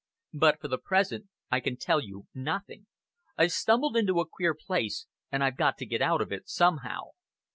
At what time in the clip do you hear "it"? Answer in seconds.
6.31-6.49